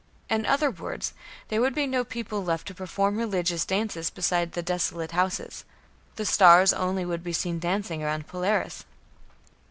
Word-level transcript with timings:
In 0.31 0.47
other 0.47 0.71
words, 0.71 1.13
there 1.49 1.61
would 1.61 1.75
be 1.75 1.85
no 1.85 2.03
people 2.03 2.43
left 2.43 2.65
to 2.69 2.73
perform 2.73 3.17
religious 3.17 3.65
dances 3.65 4.09
beside 4.09 4.53
the 4.53 4.63
"desolate 4.63 5.11
houses"; 5.11 5.63
the 6.15 6.25
stars 6.25 6.73
only 6.73 7.05
would 7.05 7.23
be 7.23 7.33
seen 7.33 7.59
dancing 7.59 8.01
round 8.01 8.25
Polaris. 8.25 8.83